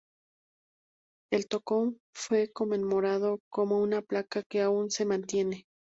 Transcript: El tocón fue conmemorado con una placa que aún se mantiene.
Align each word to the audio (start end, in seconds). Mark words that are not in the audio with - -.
El 1.31 1.47
tocón 1.47 1.99
fue 2.11 2.51
conmemorado 2.51 3.37
con 3.51 3.71
una 3.71 4.01
placa 4.01 4.41
que 4.41 4.61
aún 4.63 4.89
se 4.89 5.05
mantiene. 5.05 5.67